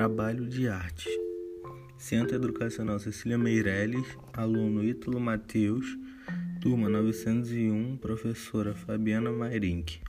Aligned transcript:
Trabalho 0.00 0.46
de 0.46 0.66
arte. 0.66 1.10
Centro 1.98 2.34
Educacional 2.34 2.98
Cecília 2.98 3.36
Meirelles, 3.36 4.06
aluno 4.32 4.82
Ítalo 4.82 5.20
Mateus, 5.20 5.84
turma 6.58 6.88
901, 6.88 7.98
professora 7.98 8.74
Fabiana 8.74 9.30
Mairink. 9.30 10.00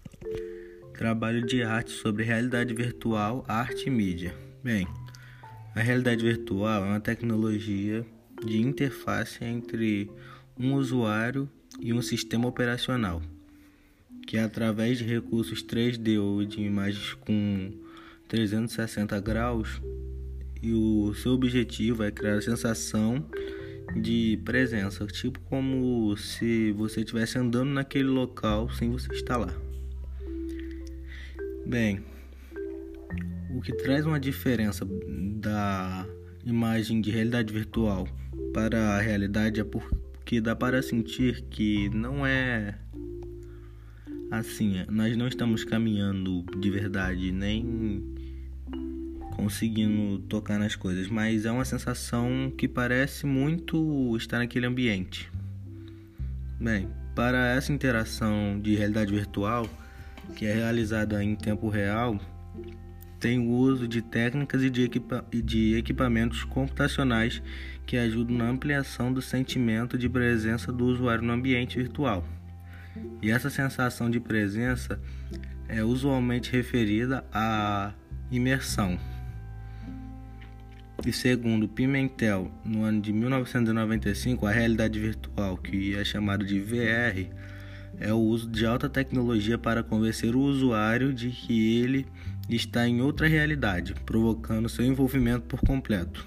Trabalho 0.94 1.46
de 1.46 1.62
arte 1.62 1.92
sobre 1.92 2.24
realidade 2.24 2.74
virtual, 2.74 3.44
arte 3.50 3.88
e 3.88 3.90
mídia. 3.90 4.34
Bem, 4.64 4.88
a 5.76 5.82
realidade 5.82 6.24
virtual 6.24 6.86
é 6.86 6.88
uma 6.88 7.02
tecnologia 7.02 8.06
de 8.46 8.62
interface 8.62 9.44
entre 9.44 10.10
um 10.58 10.76
usuário 10.76 11.50
e 11.82 11.92
um 11.92 12.02
sistema 12.02 12.48
operacional, 12.48 13.22
que 14.26 14.38
através 14.38 15.00
de 15.00 15.04
recursos 15.04 15.62
3D 15.62 16.18
ou 16.18 16.46
de 16.46 16.62
imagens 16.62 17.14
com 17.16 17.74
360 18.32 19.20
graus 19.20 19.82
e 20.64 20.72
o 20.72 21.14
seu 21.14 21.34
objetivo 21.34 22.02
é 22.02 22.10
criar 22.10 22.36
a 22.36 22.42
sensação 22.42 23.26
de 23.94 24.40
presença, 24.46 25.06
tipo 25.06 25.38
como 25.42 26.16
se 26.16 26.72
você 26.72 27.02
estivesse 27.02 27.38
andando 27.38 27.72
naquele 27.72 28.08
local 28.08 28.70
sem 28.70 28.90
você 28.90 29.12
estar 29.12 29.36
lá. 29.36 29.54
Bem, 31.66 32.06
o 33.54 33.60
que 33.62 33.74
traz 33.74 34.06
uma 34.06 34.18
diferença 34.18 34.88
da 35.42 36.08
imagem 36.46 37.02
de 37.02 37.12
realidade 37.12 37.52
virtual 37.52 38.08
para 38.54 38.96
a 38.96 39.02
realidade 39.02 39.60
é 39.60 39.66
porque 39.66 40.40
dá 40.40 40.56
para 40.56 40.82
sentir 40.82 41.42
que 41.50 41.90
não 41.90 42.26
é 42.26 42.80
assim, 44.32 44.86
nós 44.90 45.18
não 45.18 45.28
estamos 45.28 45.66
caminhando 45.66 46.46
de 46.58 46.70
verdade, 46.70 47.34
nem 47.34 48.21
conseguindo 49.36 50.20
tocar 50.20 50.60
nas 50.60 50.76
coisas, 50.76 51.08
mas 51.08 51.46
é 51.46 51.52
uma 51.52 51.66
sensação 51.66 52.52
que 52.58 52.68
parece 52.68 53.26
muito 53.26 54.16
estar 54.18 54.40
naquele 54.40 54.66
ambiente. 54.66 55.32
Bem, 56.60 56.88
para 57.16 57.48
essa 57.50 57.74
interação 57.74 58.60
de 58.62 58.76
realidade 58.76 59.14
virtual, 59.14 59.68
que 60.36 60.46
é 60.46 60.54
realizada 60.54 61.24
em 61.24 61.36
tempo 61.36 61.70
real, 61.70 62.20
tem 63.20 63.40
o 63.40 63.50
uso 63.50 63.88
de 63.88 64.02
técnicas 64.02 64.64
e 64.64 64.70
de, 64.70 64.84
equipa 64.84 65.26
de 65.32 65.76
equipamentos 65.76 66.44
computacionais 66.44 67.42
que 67.86 67.98
ajudam 67.98 68.38
na 68.38 68.50
ampliação 68.50 69.12
do 69.14 69.22
sentimento 69.22 69.98
de 69.98 70.10
presença 70.10 70.72
do 70.72 70.86
usuário 70.86 71.24
no 71.24 71.34
ambiente 71.34 71.78
virtual. 71.78 72.26
E 73.22 73.30
essa 73.30 73.50
sensação 73.50 74.10
de 74.10 74.20
presença 74.20 75.00
é 75.68 75.84
usualmente 75.84 76.52
referida 76.52 77.24
à 77.32 77.94
imersão. 78.32 78.98
E 81.04 81.12
segundo 81.12 81.68
Pimentel, 81.68 82.52
no 82.64 82.84
ano 82.84 83.02
de 83.02 83.12
1995, 83.12 84.46
a 84.46 84.52
realidade 84.52 85.00
virtual, 85.00 85.58
que 85.58 85.96
é 85.96 86.06
chamada 86.06 86.46
de 86.46 86.60
VR, 86.60 87.28
é 88.00 88.14
o 88.14 88.18
uso 88.18 88.48
de 88.48 88.66
alta 88.68 88.88
tecnologia 88.88 89.58
para 89.58 89.82
convencer 89.82 90.36
o 90.36 90.40
usuário 90.40 91.12
de 91.12 91.30
que 91.30 91.80
ele 91.82 92.06
está 92.48 92.88
em 92.88 93.02
outra 93.02 93.28
realidade, 93.28 93.96
provocando 94.06 94.70
seu 94.70 94.86
envolvimento 94.86 95.42
por 95.48 95.60
completo. 95.62 96.26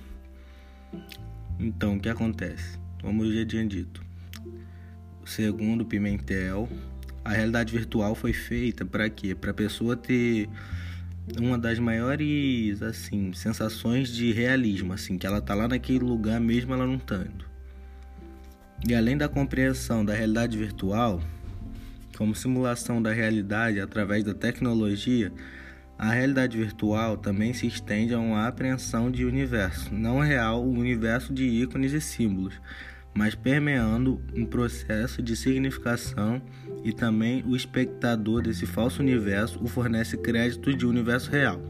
Então, 1.59 1.97
o 1.97 2.01
que 2.01 2.09
acontece? 2.09 2.77
Como 3.01 3.25
eu 3.25 3.33
já 3.33 3.47
tinha 3.47 3.65
dito, 3.65 4.03
segundo 5.25 5.85
Pimentel, 5.85 6.69
a 7.25 7.33
realidade 7.33 7.73
virtual 7.73 8.15
foi 8.17 8.33
feita 8.33 8.85
para 8.85 9.09
quê? 9.09 9.37
Para 9.37 9.53
a 9.53 9.55
pessoa 9.55 9.97
ter 9.97 10.49
uma 11.39 11.59
das 11.59 11.79
maiores 11.79 12.83
assim 12.83 13.33
sensações 13.33 14.09
de 14.09 14.33
realismo, 14.33 14.93
assim, 14.93 15.17
que 15.17 15.27
ela 15.27 15.41
tá 15.41 15.55
lá 15.55 15.67
naquele 15.67 16.01
lugar 16.01 16.41
mesmo 16.41 16.75
ela 16.75 16.87
não 16.87 16.97
estando. 16.97 17.45
E 18.87 18.95
além 18.95 19.17
da 19.17 19.29
compreensão 19.29 20.05
da 20.05 20.13
realidade 20.13 20.59
virtual, 20.59 21.23
como 22.17 22.35
simulação 22.35 23.03
da 23.03 23.13
realidade 23.13 23.81
através 23.81 24.23
da 24.23 24.35
tecnologia, 24.35 25.33
a 25.99 26.11
realidade 26.11 26.59
virtual 26.59 27.17
também 27.17 27.55
se 27.55 27.67
estende 27.67 28.13
a 28.13 28.19
uma 28.19 28.47
apreensão 28.47 29.11
de 29.11 29.25
universo, 29.25 29.95
não 29.95 30.19
real, 30.19 30.63
o 30.63 30.71
universo 30.71 31.33
de 31.33 31.45
ícones 31.45 31.93
e 31.93 32.01
símbolos, 32.01 32.61
mas 33.15 33.35
permeando 33.35 34.21
um 34.35 34.45
processo 34.45 35.23
de 35.23 35.37
significação 35.37 36.43
e 36.83 36.93
também 36.93 37.43
o 37.47 37.55
espectador 37.55 38.43
desse 38.43 38.67
falso 38.67 39.01
universo 39.01 39.63
o 39.63 39.69
fornece 39.69 40.17
créditos 40.17 40.77
de 40.77 40.85
universo 40.85 41.31
real. 41.31 41.61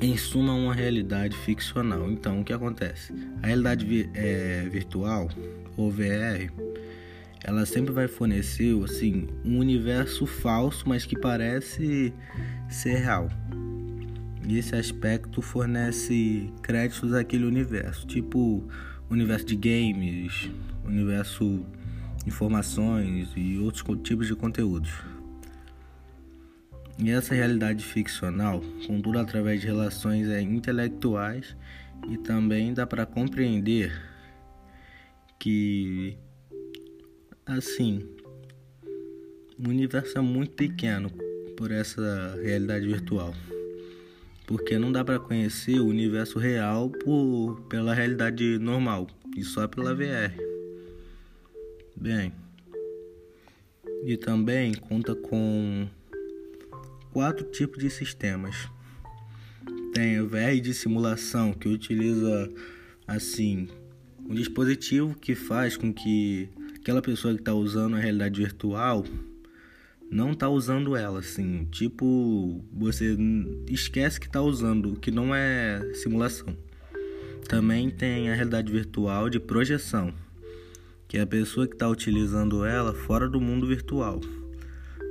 Em 0.00 0.16
suma, 0.16 0.52
uma 0.54 0.72
realidade 0.72 1.36
ficcional. 1.36 2.08
Então, 2.08 2.40
o 2.40 2.44
que 2.44 2.52
acontece? 2.52 3.12
A 3.42 3.48
realidade 3.48 3.84
vi 3.84 4.08
é, 4.14 4.68
virtual, 4.70 5.28
ou 5.76 5.90
VR, 5.90 6.52
ela 7.44 7.64
sempre 7.66 7.92
vai 7.92 8.06
fornecer 8.06 8.76
assim, 8.84 9.28
um 9.44 9.58
universo 9.58 10.26
falso, 10.26 10.88
mas 10.88 11.04
que 11.04 11.18
parece 11.18 12.12
ser 12.68 12.96
real. 12.96 13.28
E 14.46 14.58
esse 14.58 14.74
aspecto 14.74 15.42
fornece 15.42 16.50
créditos 16.62 17.12
àquele 17.12 17.44
universo, 17.44 18.06
tipo 18.06 18.66
universo 19.10 19.46
de 19.46 19.56
games, 19.56 20.50
universo 20.84 21.64
informações 22.26 23.30
e 23.36 23.58
outros 23.58 23.82
tipos 24.02 24.26
de 24.26 24.34
conteúdos. 24.34 24.90
E 26.98 27.10
essa 27.10 27.34
realidade 27.34 27.84
ficcional, 27.84 28.60
contudo 28.86 29.18
através 29.18 29.60
de 29.60 29.66
relações 29.66 30.28
é, 30.28 30.40
intelectuais 30.40 31.56
e 32.08 32.18
também 32.18 32.74
dá 32.74 32.86
para 32.86 33.06
compreender 33.06 33.92
que 35.38 36.16
assim 37.46 38.04
o 39.58 39.68
universo 39.68 40.18
é 40.18 40.20
muito 40.20 40.52
pequeno 40.52 41.10
por 41.56 41.70
essa 41.70 42.36
realidade 42.42 42.86
virtual 42.86 43.32
porque 44.48 44.78
não 44.78 44.90
dá 44.90 45.04
para 45.04 45.20
conhecer 45.20 45.78
o 45.78 45.86
universo 45.86 46.38
real 46.38 46.88
por 46.88 47.60
pela 47.68 47.92
realidade 47.92 48.58
normal 48.58 49.06
e 49.36 49.44
só 49.44 49.68
pela 49.68 49.94
VR. 49.94 50.34
Bem, 51.94 52.32
e 54.06 54.16
também 54.16 54.72
conta 54.72 55.14
com 55.14 55.86
quatro 57.12 57.44
tipos 57.50 57.78
de 57.78 57.90
sistemas. 57.90 58.56
Tem 59.92 60.18
o 60.18 60.26
VR 60.26 60.58
de 60.62 60.72
simulação 60.72 61.52
que 61.52 61.68
utiliza 61.68 62.50
assim 63.06 63.68
um 64.26 64.34
dispositivo 64.34 65.14
que 65.14 65.34
faz 65.34 65.76
com 65.76 65.92
que 65.92 66.48
aquela 66.74 67.02
pessoa 67.02 67.34
que 67.34 67.40
está 67.42 67.52
usando 67.52 67.96
a 67.96 68.00
realidade 68.00 68.40
virtual 68.40 69.04
não 70.10 70.34
tá 70.34 70.48
usando 70.48 70.96
ela, 70.96 71.18
assim, 71.20 71.66
tipo, 71.70 72.64
você 72.72 73.16
esquece 73.68 74.18
que 74.18 74.28
tá 74.28 74.40
usando, 74.40 74.96
que 74.96 75.10
não 75.10 75.34
é 75.34 75.92
simulação. 75.94 76.56
Também 77.48 77.90
tem 77.90 78.30
a 78.30 78.34
realidade 78.34 78.72
virtual 78.72 79.28
de 79.28 79.38
projeção, 79.38 80.12
que 81.06 81.18
é 81.18 81.22
a 81.22 81.26
pessoa 81.26 81.66
que 81.66 81.74
está 81.74 81.88
utilizando 81.88 82.64
ela 82.64 82.94
fora 82.94 83.28
do 83.28 83.40
mundo 83.40 83.66
virtual. 83.66 84.20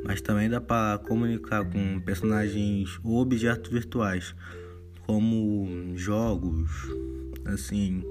Mas 0.04 0.22
também 0.22 0.50
dá 0.50 0.62
para 0.62 1.00
comunicar 1.00 1.66
com 1.66 2.00
personagens 2.00 3.00
ou 3.04 3.18
objetos 3.22 3.72
virtuais, 3.72 4.36
como 5.06 5.94
jogos, 5.96 6.70
assim, 7.46 8.04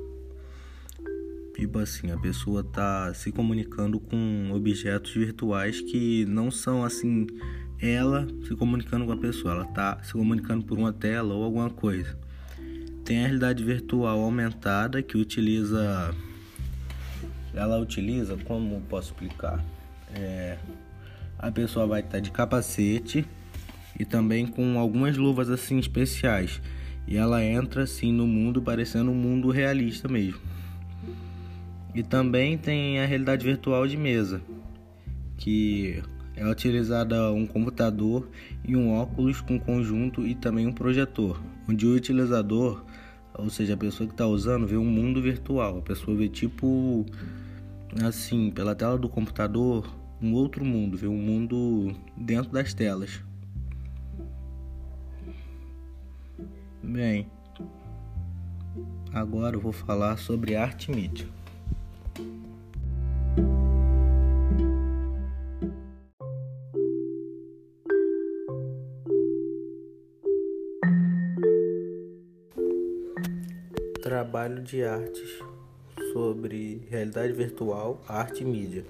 Tipo 1.56 1.78
assim, 1.78 2.10
a 2.10 2.18
pessoa 2.18 2.62
tá 2.62 3.14
se 3.14 3.32
comunicando 3.32 3.98
com 3.98 4.50
objetos 4.52 5.14
virtuais 5.14 5.80
que 5.80 6.26
não 6.26 6.50
são 6.50 6.84
assim 6.84 7.26
ela 7.80 8.28
se 8.47 8.54
comunicando 8.54 9.06
com 9.06 9.12
a 9.12 9.16
pessoa, 9.16 9.54
ela 9.54 9.64
tá 9.64 9.98
se 10.03 10.12
comunicando 10.12 10.66
por 10.66 10.78
uma 10.78 10.92
tela 10.92 11.32
ou 11.32 11.42
alguma 11.42 11.70
coisa. 11.70 12.14
Tem 13.06 13.20
a 13.20 13.22
realidade 13.22 13.64
virtual 13.64 14.20
aumentada 14.20 15.03
que 15.03 15.16
utiliza 15.16 16.14
ela 17.54 17.78
utiliza, 17.78 18.36
como 18.44 18.82
posso 18.82 19.12
explicar? 19.12 19.64
É, 20.14 20.59
a 21.38 21.50
pessoa 21.50 21.86
vai 21.86 22.00
estar 22.00 22.12
tá 22.12 22.20
de 22.20 22.30
capacete 22.30 23.24
e 23.98 24.04
também 24.04 24.47
com 24.47 24.78
algumas 24.78 25.16
luvas 25.16 25.48
assim 25.48 25.78
especiais. 25.78 26.60
E 27.09 27.16
ela 27.16 27.42
entra 27.42 27.84
assim 27.84 28.12
no 28.12 28.26
mundo 28.26 28.60
parecendo 28.60 29.10
um 29.10 29.14
mundo 29.14 29.48
realista 29.48 30.06
mesmo. 30.06 30.41
E 31.97 32.03
também 32.03 32.59
tem 32.59 33.01
a 33.01 33.07
realidade 33.07 33.43
virtual 33.43 33.87
de 33.87 33.97
mesa, 33.97 34.43
que 35.39 36.03
é 36.37 36.47
utilizada 36.47 37.33
um 37.33 37.47
computador 37.47 38.28
e 38.63 38.77
um 38.77 38.93
óculos 38.93 39.41
com 39.41 39.59
conjunto 39.59 40.27
e 40.27 40.34
também 40.34 40.66
um 40.66 40.75
projetor, 40.75 41.43
onde 41.66 41.87
o 41.87 41.95
utilizador, 41.95 42.84
ou 43.33 43.48
seja, 43.48 43.72
a 43.72 43.77
pessoa 43.78 44.07
que 44.07 44.13
está 44.13 44.27
usando, 44.27 44.66
vê 44.66 44.77
um 44.77 44.84
mundo 44.84 45.22
virtual. 45.22 45.78
A 45.78 45.81
pessoa 45.81 46.15
vê 46.15 46.28
tipo 46.28 47.07
assim, 48.04 48.51
pela 48.51 48.75
tela 48.75 48.98
do 48.98 49.09
computador, 49.09 49.91
um 50.21 50.34
outro 50.34 50.66
mundo, 50.66 50.98
vê 50.98 51.09
um 51.09 51.16
mundo 51.16 51.97
dentro 52.15 52.53
das 52.53 52.75
telas. 52.75 53.22
Bem, 56.83 57.27
agora 59.15 59.57
eu 59.57 59.60
vou 59.63 59.72
falar 59.72 60.19
sobre 60.19 60.57
arte 60.57 60.91
mídia. 60.91 61.27
Trabalho 74.06 74.62
de 74.62 74.84
artes 74.84 75.42
sobre 76.12 76.86
realidade 76.88 77.32
virtual, 77.32 78.00
arte 78.06 78.44
e 78.44 78.47
mídia, 78.47 78.84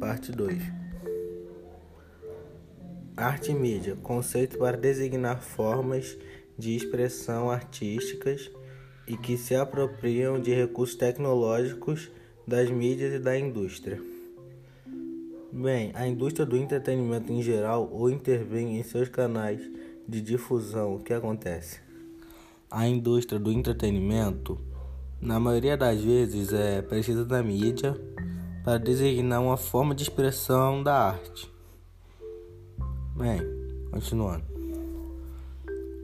parte 0.00 0.32
2. 0.32 0.60
Arte 3.16 3.52
e 3.52 3.54
mídia 3.54 3.94
conceito 4.02 4.58
para 4.58 4.76
designar 4.76 5.40
formas 5.40 6.18
de 6.58 6.74
expressão 6.74 7.48
artísticas 7.48 8.50
e 9.06 9.16
que 9.16 9.36
se 9.36 9.54
apropriam 9.54 10.40
de 10.40 10.52
recursos 10.52 10.96
tecnológicos 10.96 12.10
das 12.44 12.68
mídias 12.68 13.14
e 13.14 13.20
da 13.20 13.38
indústria. 13.38 14.02
Bem, 15.52 15.92
a 15.94 16.08
indústria 16.08 16.44
do 16.44 16.56
entretenimento 16.56 17.32
em 17.32 17.40
geral 17.40 17.88
ou 17.92 18.10
intervém 18.10 18.80
em 18.80 18.82
seus 18.82 19.08
canais 19.08 19.60
de 20.08 20.20
difusão. 20.20 20.96
O 20.96 20.98
que 20.98 21.14
acontece? 21.14 21.89
A 22.70 22.86
indústria 22.86 23.40
do 23.40 23.50
entretenimento, 23.50 24.56
na 25.20 25.40
maioria 25.40 25.76
das 25.76 26.00
vezes, 26.00 26.52
é 26.52 26.80
precisa 26.80 27.24
da 27.24 27.42
mídia 27.42 28.00
para 28.62 28.78
designar 28.78 29.42
uma 29.42 29.56
forma 29.56 29.92
de 29.92 30.04
expressão 30.04 30.80
da 30.80 30.94
arte. 30.94 31.52
Bem, 33.16 33.40
continuando. 33.90 34.44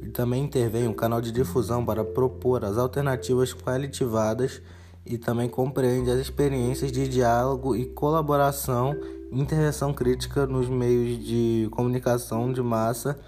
E 0.03 0.09
também 0.09 0.43
intervém 0.43 0.89
um 0.89 0.93
canal 0.93 1.21
de 1.21 1.31
difusão 1.31 1.85
para 1.85 2.05
propor 2.05 2.65
as 2.65 2.77
alternativas 2.77 3.55
qualitativas 3.55 4.61
e 5.05 5.17
também 5.17 5.49
compreende 5.49 6.11
as 6.11 6.19
experiências 6.19 6.91
de 6.91 7.07
diálogo 7.07 7.77
e 7.77 7.87
colaboração 7.87 8.93
intervenção 9.31 9.93
crítica 9.93 10.47
nos 10.47 10.69
meios 10.69 11.25
de 11.25 11.69
comunicação 11.71 12.53
de 12.53 12.63
massa 12.63 13.19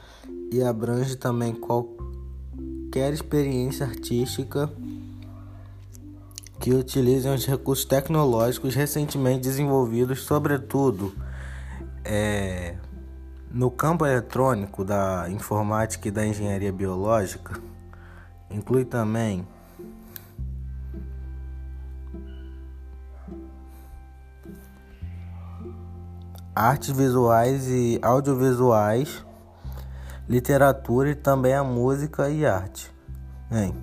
e 0.53 0.63
abrange 0.63 1.17
também 1.17 1.53
qualquer 1.55 1.98
experiência 2.97 3.87
artística 3.87 4.71
que 6.61 6.73
utilizem 6.73 7.33
os 7.33 7.47
recursos 7.47 7.85
tecnológicos 7.85 8.75
recentemente 8.75 9.43
desenvolvidos, 9.43 10.23
sobretudo 10.23 11.15
é, 12.05 12.75
no 13.51 13.71
campo 13.71 14.05
eletrônico 14.05 14.85
da 14.85 15.27
informática 15.31 16.09
e 16.09 16.11
da 16.11 16.27
engenharia 16.27 16.73
biológica, 16.73 17.61
inclui 18.51 18.85
também 18.85 19.47
artes 26.55 26.91
visuais 26.91 27.69
e 27.69 28.01
audiovisuais, 28.03 29.25
literatura 30.29 31.11
e 31.11 31.15
também 31.15 31.55
a 31.55 31.65
música 31.65 32.29
e 32.29 32.45
arte. 32.45 32.93
Bem, 33.51 33.75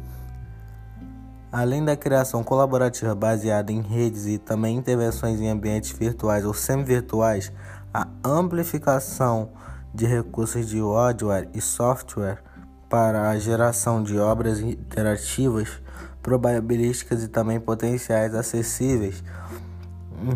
além 1.51 1.83
da 1.83 1.95
criação 1.95 2.44
colaborativa 2.44 3.15
baseada 3.15 3.71
em 3.71 3.81
redes 3.81 4.25
e 4.27 4.38
também 4.38 4.77
intervenções 4.77 5.39
em 5.42 5.50
ambientes 5.50 5.92
virtuais 5.92 6.45
ou 6.45 6.53
semi-virtuais, 6.53 7.51
a 7.94 8.07
amplificação 8.24 9.50
de 9.94 10.06
recursos 10.06 10.68
de 10.68 10.80
hardware 10.81 11.50
e 11.53 11.62
software 11.62 12.44
para 12.89 13.30
a 13.30 13.39
geração 13.39 14.03
de 14.03 14.19
obras 14.19 14.59
interativas, 14.59 15.81
probabilísticas 16.21 17.24
e 17.24 17.27
também 17.27 17.59
potenciais 17.59 18.36
acessíveis, 18.36 19.24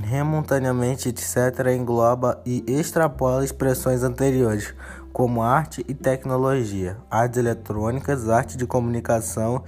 remontaneamente, 0.01 1.09
etc., 1.09 1.67
engloba 1.75 2.41
e 2.45 2.63
extrapola 2.67 3.43
expressões 3.43 4.03
anteriores, 4.03 4.73
como 5.11 5.41
arte 5.41 5.85
e 5.87 5.93
tecnologia, 5.93 6.97
artes 7.09 7.37
eletrônicas, 7.37 8.29
arte 8.29 8.57
de 8.57 8.65
comunicação 8.65 9.63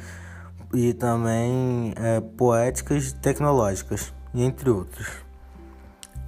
e 0.74 0.94
também 0.94 1.94
é, 1.98 2.22
poéticas 2.22 3.12
tecnológicas, 3.14 4.14
entre 4.34 4.70
outros 4.70 5.32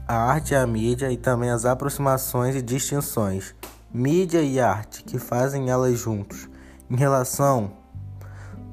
a 0.07 0.15
arte 0.15 0.51
e 0.51 0.55
a 0.55 0.67
mídia 0.67 1.11
e 1.11 1.17
também 1.17 1.49
as 1.49 1.65
aproximações 1.65 2.55
e 2.55 2.61
distinções, 2.61 3.55
mídia 3.93 4.41
e 4.41 4.59
arte, 4.59 5.03
que 5.03 5.17
fazem 5.17 5.69
elas 5.69 5.97
juntos. 5.97 6.49
Em 6.89 6.95
relação, 6.95 7.71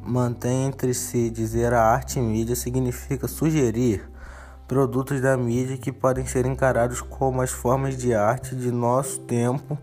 mantém 0.03 0.67
entre 0.67 0.93
si 0.93 1.31
dizer 1.31 1.73
a 1.73 1.83
arte 1.83 2.19
e 2.19 2.23
mídia 2.23 2.57
significa 2.57 3.29
sugerir 3.29 4.11
produtos 4.67 5.21
da 5.21 5.37
mídia 5.37 5.77
que 5.77 5.93
podem 5.93 6.27
ser 6.27 6.47
encarados 6.47 7.01
como 7.01 7.43
as 7.43 7.51
formas 7.51 7.97
de 7.97 8.13
arte 8.13 8.55
de 8.55 8.71
nosso 8.71 9.21
tempo 9.21 9.79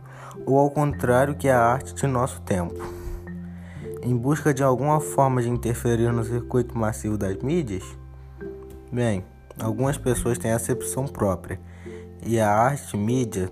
ou 0.45 0.57
ao 0.57 0.69
contrário 0.69 1.35
que 1.35 1.49
a 1.49 1.59
arte 1.59 1.93
de 1.93 2.07
nosso 2.07 2.41
tempo. 2.41 2.75
Em 4.01 4.15
busca 4.15 4.53
de 4.53 4.63
alguma 4.63 4.99
forma 4.99 5.41
de 5.41 5.49
interferir 5.49 6.11
no 6.11 6.23
circuito 6.23 6.77
massivo 6.77 7.17
das 7.17 7.35
mídias? 7.37 7.83
Bem, 8.91 9.23
Algumas 9.59 9.97
pessoas 9.97 10.37
têm 10.37 10.51
acepção 10.51 11.07
própria, 11.07 11.59
e 12.23 12.39
a 12.39 12.47
arte 12.47 12.95
mídia 12.95 13.51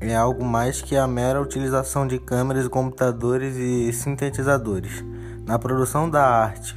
é 0.00 0.14
algo 0.14 0.44
mais 0.44 0.82
que 0.82 0.96
a 0.96 1.06
mera 1.06 1.40
utilização 1.40 2.04
de 2.04 2.18
câmeras, 2.18 2.66
computadores 2.66 3.54
e 3.56 3.92
sintetizadores. 3.92 5.04
Na 5.46 5.56
produção 5.56 6.10
da 6.10 6.26
arte, 6.26 6.76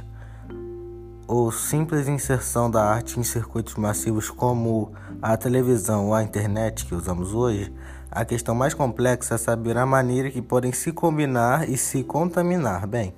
ou 1.26 1.50
simples 1.50 2.06
inserção 2.06 2.70
da 2.70 2.84
arte 2.84 3.18
em 3.18 3.24
circuitos 3.24 3.74
massivos 3.74 4.30
como 4.30 4.92
a 5.20 5.36
televisão 5.36 6.06
ou 6.06 6.14
a 6.14 6.22
internet 6.22 6.86
que 6.86 6.94
usamos 6.94 7.34
hoje, 7.34 7.72
a 8.14 8.24
questão 8.24 8.54
mais 8.54 8.72
complexa 8.72 9.34
é 9.34 9.38
saber 9.38 9.76
a 9.76 9.84
maneira 9.84 10.30
que 10.30 10.40
podem 10.40 10.72
se 10.72 10.92
combinar 10.92 11.68
e 11.68 11.76
se 11.76 12.04
contaminar. 12.04 12.86
Bem, 12.86 13.12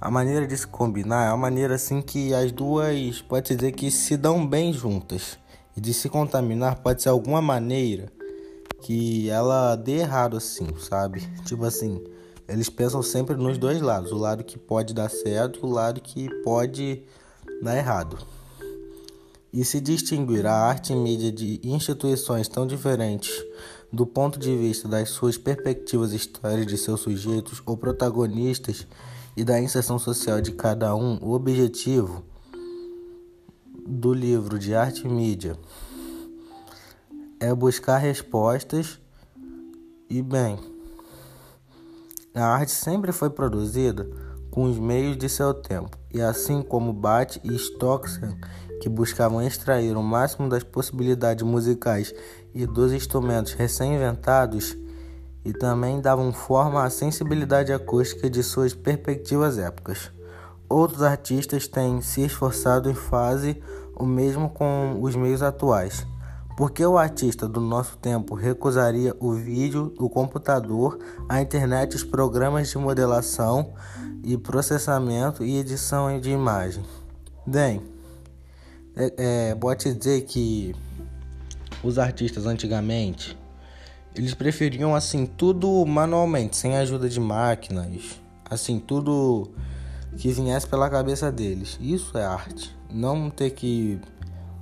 a 0.00 0.10
maneira 0.10 0.44
de 0.44 0.56
se 0.58 0.66
combinar 0.66 1.26
é 1.26 1.28
uma 1.28 1.36
maneira 1.36 1.76
assim 1.76 2.02
que 2.02 2.34
as 2.34 2.50
duas 2.50 3.22
pode 3.22 3.54
dizer 3.54 3.70
que 3.70 3.92
se 3.92 4.16
dão 4.16 4.44
bem 4.44 4.72
juntas. 4.72 5.38
E 5.76 5.80
de 5.80 5.94
se 5.94 6.08
contaminar 6.08 6.80
pode 6.82 7.00
ser 7.00 7.10
alguma 7.10 7.40
maneira 7.40 8.12
que 8.80 9.30
ela 9.30 9.76
dê 9.76 9.98
errado 9.98 10.36
assim, 10.36 10.66
sabe? 10.78 11.20
Tipo 11.44 11.64
assim, 11.64 12.02
eles 12.48 12.68
pensam 12.68 13.02
sempre 13.02 13.36
nos 13.36 13.56
dois 13.56 13.80
lados, 13.80 14.10
o 14.10 14.16
lado 14.16 14.42
que 14.42 14.58
pode 14.58 14.92
dar 14.92 15.08
certo 15.08 15.60
e 15.60 15.64
o 15.64 15.70
lado 15.70 16.00
que 16.00 16.28
pode 16.42 17.04
dar 17.62 17.76
errado. 17.76 18.18
E 19.52 19.64
se 19.64 19.80
distinguir 19.80 20.44
a 20.46 20.52
arte 20.52 20.92
e 20.92 20.96
mídia 20.96 21.30
de 21.30 21.60
instituições 21.62 22.48
tão 22.48 22.66
diferentes 22.66 23.32
do 23.92 24.06
ponto 24.06 24.38
de 24.38 24.56
vista 24.56 24.88
das 24.88 25.10
suas 25.10 25.36
perspectivas 25.36 26.12
históricas 26.12 26.66
de 26.66 26.78
seus 26.78 27.00
sujeitos 27.00 27.62
ou 27.66 27.76
protagonistas 27.76 28.86
e 29.36 29.44
da 29.44 29.60
inserção 29.60 29.98
social 29.98 30.40
de 30.40 30.52
cada 30.52 30.94
um, 30.94 31.18
o 31.20 31.32
objetivo 31.32 32.24
do 33.86 34.14
livro 34.14 34.58
de 34.58 34.74
arte 34.74 35.06
e 35.06 35.08
mídia 35.10 35.58
é 37.38 37.52
buscar 37.54 37.98
respostas 37.98 38.98
e 40.08 40.22
bem. 40.22 40.58
A 42.34 42.44
arte 42.44 42.72
sempre 42.72 43.12
foi 43.12 43.28
produzida 43.28 44.08
com 44.50 44.64
os 44.64 44.78
meios 44.78 45.16
de 45.16 45.28
seu 45.28 45.52
tempo, 45.52 45.98
e 46.12 46.20
assim 46.20 46.62
como 46.62 46.92
Bach 46.92 47.38
e 47.42 47.54
Stockhausen, 47.54 48.38
que 48.82 48.88
buscavam 48.88 49.40
extrair 49.40 49.96
o 49.96 50.02
máximo 50.02 50.48
das 50.48 50.64
possibilidades 50.64 51.46
musicais 51.46 52.12
e 52.52 52.66
dos 52.66 52.92
instrumentos 52.92 53.52
recém-inventados, 53.52 54.76
e 55.44 55.52
também 55.52 56.00
davam 56.00 56.32
forma 56.32 56.82
à 56.82 56.90
sensibilidade 56.90 57.72
acústica 57.72 58.28
de 58.28 58.42
suas 58.42 58.74
perspectivas 58.74 59.56
épocas. 59.56 60.10
Outros 60.68 61.00
artistas 61.00 61.68
têm 61.68 62.00
se 62.00 62.22
esforçado 62.22 62.90
em 62.90 62.94
fazer 62.94 63.62
o 63.94 64.04
mesmo 64.04 64.50
com 64.50 64.98
os 65.00 65.14
meios 65.14 65.42
atuais. 65.42 66.04
Porque 66.56 66.84
o 66.84 66.98
artista 66.98 67.46
do 67.46 67.60
nosso 67.60 67.96
tempo 67.98 68.34
recusaria 68.34 69.14
o 69.20 69.32
vídeo, 69.32 69.94
o 69.96 70.10
computador, 70.10 70.98
a 71.28 71.40
internet, 71.40 71.94
os 71.94 72.02
programas 72.02 72.68
de 72.68 72.78
modelação 72.78 73.74
e 74.24 74.36
processamento 74.36 75.44
e 75.44 75.56
edição 75.56 76.18
de 76.18 76.30
imagem? 76.30 76.84
Bem, 77.46 77.80
é, 78.96 79.12
é, 79.50 79.54
pode 79.54 79.92
dizer 79.94 80.22
que 80.22 80.74
os 81.82 81.98
artistas 81.98 82.46
antigamente 82.46 83.36
eles 84.14 84.34
preferiam 84.34 84.94
assim 84.94 85.24
tudo 85.24 85.84
manualmente, 85.86 86.56
sem 86.56 86.76
ajuda 86.76 87.08
de 87.08 87.18
máquinas, 87.18 88.20
assim 88.48 88.78
tudo 88.78 89.50
que 90.18 90.30
viesse 90.30 90.66
pela 90.66 90.90
cabeça 90.90 91.32
deles. 91.32 91.78
Isso 91.80 92.16
é 92.18 92.24
arte. 92.24 92.76
Não 92.90 93.30
ter 93.30 93.50
que 93.50 93.98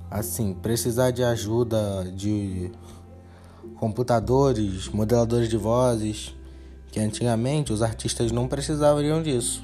assim 0.09 0.53
precisar 0.53 1.11
de 1.11 1.23
ajuda 1.23 2.09
de 2.15 2.71
computadores, 3.75 4.87
modeladores 4.89 5.49
de 5.49 5.57
vozes, 5.57 6.35
Que 6.91 6.99
antigamente 6.99 7.71
os 7.71 7.81
artistas 7.81 8.31
não 8.33 8.47
precisavam 8.49 9.23
disso. 9.23 9.63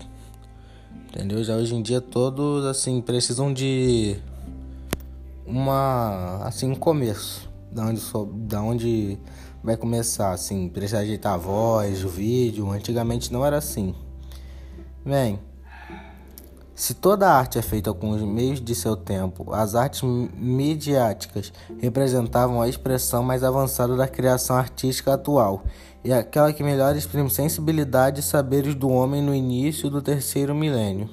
Entendeu? 1.09 1.43
Já 1.43 1.55
hoje 1.55 1.75
em 1.75 1.81
dia 1.81 1.99
todos 1.99 2.65
assim 2.65 3.01
precisam 3.01 3.53
de 3.53 4.17
uma 5.47 6.41
assim 6.43 6.69
um 6.69 6.75
começo, 6.75 7.49
da 7.71 7.85
onde 7.85 8.01
da 8.47 8.61
onde 8.61 9.17
vai 9.63 9.75
começar 9.75 10.31
assim, 10.31 10.69
precisa 10.69 10.99
ajeitar 10.99 11.33
a 11.33 11.37
voz, 11.37 12.03
o 12.03 12.09
vídeo. 12.09 12.69
Antigamente 12.69 13.31
não 13.31 13.45
era 13.45 13.57
assim. 13.57 13.95
Bem, 15.05 15.39
se 16.75 16.93
toda 16.93 17.31
arte 17.31 17.57
é 17.57 17.61
feita 17.61 17.91
com 17.91 18.11
os 18.11 18.21
meios 18.21 18.61
de 18.61 18.75
seu 18.75 18.95
tempo, 18.95 19.51
as 19.51 19.73
artes 19.73 20.03
midiáticas 20.03 21.51
representavam 21.79 22.61
a 22.61 22.69
expressão 22.69 23.23
mais 23.23 23.43
avançada 23.43 23.95
da 23.95 24.07
criação 24.07 24.55
artística 24.55 25.13
atual 25.13 25.63
e 26.03 26.13
aquela 26.13 26.53
que 26.53 26.61
melhor 26.61 26.95
exprime 26.95 27.29
sensibilidade 27.29 28.19
e 28.19 28.23
saberes 28.23 28.75
do 28.75 28.89
homem 28.89 29.23
no 29.23 29.33
início 29.33 29.89
do 29.89 30.01
terceiro 30.01 30.53
milênio. 30.53 31.09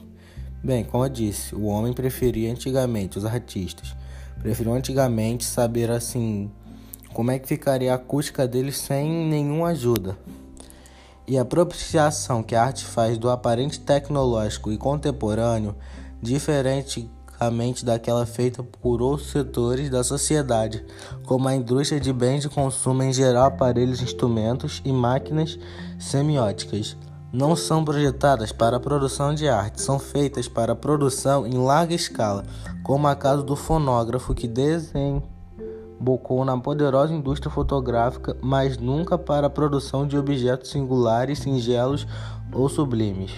Bem, 0.63 0.85
como 0.85 1.05
eu 1.05 1.09
disse, 1.09 1.55
o 1.55 1.65
homem 1.65 1.93
preferia 1.93 2.53
antigamente, 2.53 3.17
os 3.17 3.25
artistas, 3.25 3.97
preferiam 4.41 4.75
antigamente 4.75 5.45
saber 5.45 5.91
assim 5.91 6.51
como 7.13 7.31
é 7.31 7.39
que 7.39 7.47
ficaria 7.47 7.93
a 7.93 7.97
acústica 7.97 8.47
deles 8.47 8.79
sem 8.79 9.09
nenhuma 9.09 9.69
ajuda 9.69 10.17
e 11.27 11.39
a 11.39 11.45
propiciação 11.45 12.43
que 12.43 12.55
a 12.55 12.65
arte 12.65 12.85
faz 12.85 13.17
do 13.17 13.31
aparente 13.31 13.81
tecnológico 13.81 14.71
e 14.71 14.77
contemporâneo, 14.77 15.75
diferentemente 16.21 17.85
daquela 17.85 18.27
feita 18.27 18.63
por 18.63 19.01
outros 19.01 19.31
setores 19.31 19.89
da 19.89 20.05
sociedade, 20.05 20.85
como 21.25 21.49
a 21.49 21.55
indústria 21.55 22.01
de 22.01 22.13
bens 22.13 22.43
de 22.43 22.49
consumo 22.49 23.03
em 23.03 23.13
geral, 23.13 23.47
aparelhos, 23.47 24.03
instrumentos 24.03 24.83
e 24.85 24.93
máquinas 24.93 25.59
semióticas. 25.99 26.97
Não 27.35 27.57
são 27.57 27.85
projetadas 27.85 28.53
para 28.53 28.77
a 28.77 28.81
produção 28.81 29.35
de 29.35 29.49
arte, 29.49 29.83
são 29.83 29.99
feitas 29.99 30.47
para 30.47 30.73
a 30.73 30.77
produção 30.77 31.45
em 31.45 31.59
larga 31.59 31.93
escala, 31.93 32.45
como 32.85 33.09
a 33.09 33.17
caso 33.17 33.43
do 33.43 33.57
fonógrafo 33.57 34.33
que 34.33 34.47
desenha 34.47 35.21
bocou 35.99 36.45
na 36.45 36.57
poderosa 36.57 37.13
indústria 37.13 37.51
fotográfica, 37.51 38.37
mas 38.41 38.79
nunca 38.79 39.19
para 39.19 39.49
a 39.49 39.51
produção 39.51 40.07
de 40.07 40.17
objetos 40.17 40.71
singulares, 40.71 41.41
singelos 41.41 42.07
ou 42.53 42.69
sublimes. 42.69 43.33